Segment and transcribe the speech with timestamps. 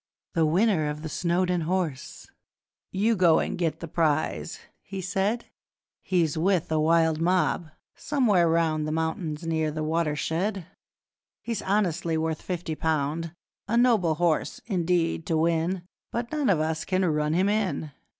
[0.33, 2.25] The winner of the Snowdon Horse!'
[2.91, 5.45] 'You go and get your prize,' he said,
[6.01, 10.65] 'He's with a wild mob, somewhere round The mountains near The Watershed;
[11.43, 13.33] He's honestly worth fifty pound,
[13.67, 17.91] A noble horse, indeed, to win, But none of US can run him in!